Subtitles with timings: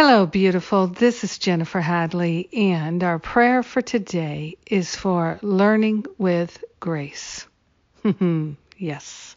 [0.00, 0.86] Hello, beautiful.
[0.86, 7.44] This is Jennifer Hadley, and our prayer for today is for learning with grace.
[8.78, 9.36] yes.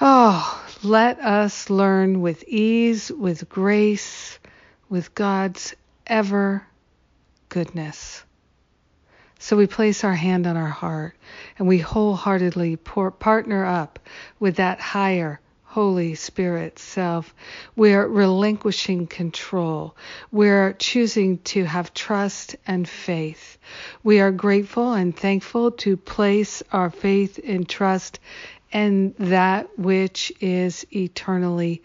[0.00, 4.40] Oh, let us learn with ease, with grace,
[4.88, 6.66] with God's ever
[7.48, 8.24] goodness.
[9.38, 11.14] So we place our hand on our heart
[11.60, 14.00] and we wholeheartedly pour, partner up
[14.40, 15.38] with that higher
[15.70, 17.34] Holy Spirit self.
[17.76, 19.94] We're relinquishing control.
[20.32, 23.58] We're choosing to have trust and faith.
[24.02, 28.18] We are grateful and thankful to place our faith and trust
[28.72, 31.82] in that which is eternally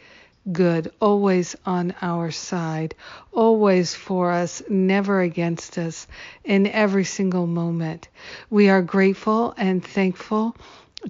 [0.50, 2.96] good, always on our side,
[3.34, 6.08] always for us, never against us,
[6.46, 8.08] in every single moment.
[8.50, 10.56] We are grateful and thankful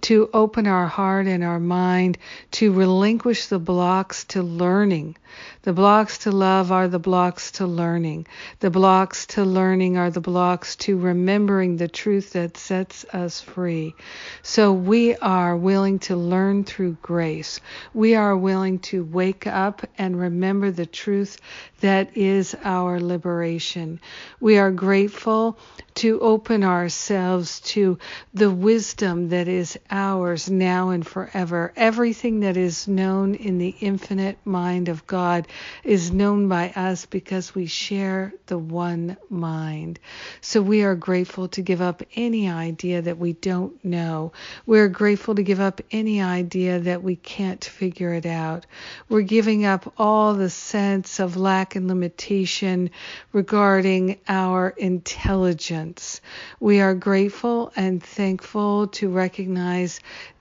[0.02, 2.18] to open our heart and our mind
[2.52, 5.16] to relinquish the blocks to learning.
[5.64, 8.28] The blocks to love are the blocks to learning.
[8.60, 13.96] The blocks to learning are the blocks to remembering the truth that sets us free.
[14.42, 17.60] So we are willing to learn through grace.
[17.94, 21.40] We are willing to wake up and remember the truth
[21.80, 24.00] that is our liberation.
[24.40, 25.58] We are grateful
[25.96, 27.98] to open ourselves to
[28.34, 31.74] the wisdom that is ours now and forever.
[31.76, 35.48] Everything that is known in the infinite mind of God
[35.84, 40.00] is known by us because we share the one mind.
[40.42, 44.32] So we are grateful to give up any idea that we don't know.
[44.66, 48.66] We're grateful to give up any idea that we can't figure it out.
[49.10, 52.90] We're giving up all the sense of lack and limitation
[53.32, 56.22] regarding our intelligence.
[56.60, 59.73] We are grateful and thankful to recognize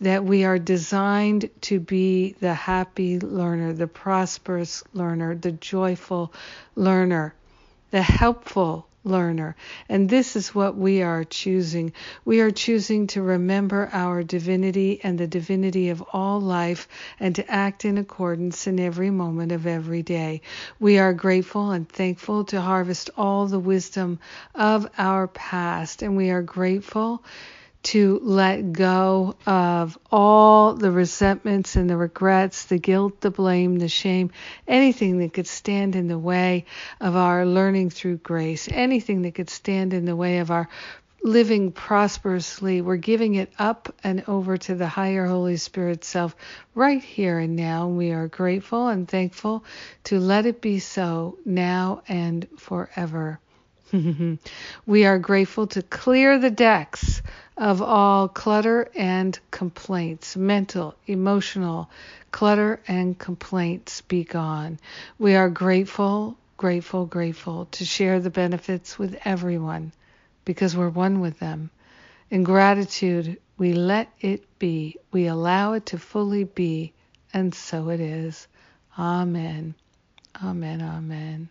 [0.00, 6.32] that we are designed to be the happy learner, the prosperous learner, the joyful
[6.76, 7.34] learner,
[7.90, 9.56] the helpful learner.
[9.88, 11.92] And this is what we are choosing.
[12.24, 16.88] We are choosing to remember our divinity and the divinity of all life
[17.18, 20.42] and to act in accordance in every moment of every day.
[20.78, 24.20] We are grateful and thankful to harvest all the wisdom
[24.54, 27.24] of our past, and we are grateful
[27.82, 33.88] to let go of all the resentments and the regrets, the guilt, the blame, the
[33.88, 34.30] shame,
[34.68, 36.64] anything that could stand in the way
[37.00, 40.68] of our learning through grace, anything that could stand in the way of our
[41.24, 42.80] living prosperously.
[42.80, 46.34] We're giving it up and over to the higher Holy Spirit self
[46.74, 47.88] right here and now.
[47.88, 49.64] We are grateful and thankful
[50.04, 53.40] to let it be so now and forever.
[54.86, 57.22] we are grateful to clear the decks
[57.56, 61.90] of all clutter and complaints, mental, emotional
[62.32, 64.78] clutter and complaints be gone.
[65.18, 69.92] We are grateful, grateful, grateful to share the benefits with everyone
[70.44, 71.70] because we're one with them.
[72.30, 74.96] In gratitude, we let it be.
[75.12, 76.92] We allow it to fully be,
[77.32, 78.48] and so it is.
[78.98, 79.74] Amen.
[80.44, 80.82] Amen.
[80.82, 81.48] Amen.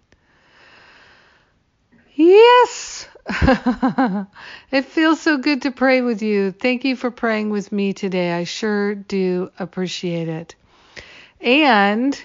[2.15, 3.07] Yes.
[4.71, 6.51] it feels so good to pray with you.
[6.51, 8.31] Thank you for praying with me today.
[8.31, 10.55] I sure do appreciate it.
[11.41, 12.17] And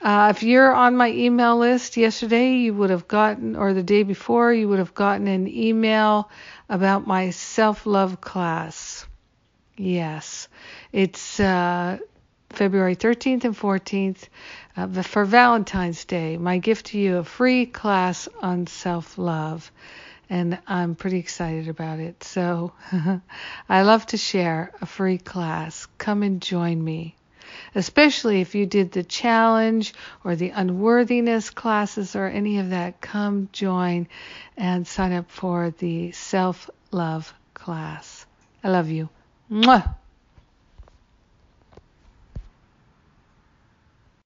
[0.00, 4.04] uh, if you're on my email list yesterday, you would have gotten, or the day
[4.04, 6.30] before, you would have gotten an email
[6.68, 9.06] about my self love class.
[9.76, 10.46] Yes,
[10.92, 11.98] it's uh,
[12.50, 14.28] February 13th and 14th
[14.76, 16.36] uh, for Valentine's Day.
[16.36, 19.72] My gift to you a free class on self love.
[20.30, 22.24] And I'm pretty excited about it.
[22.24, 22.72] So
[23.68, 25.86] I love to share a free class.
[25.98, 27.16] Come and join me.
[27.74, 29.92] Especially if you did the challenge
[30.24, 34.06] or the unworthiness classes or any of that, come join
[34.56, 38.24] and sign up for the self love class.
[38.62, 39.08] I love you.
[39.50, 39.96] Mwah!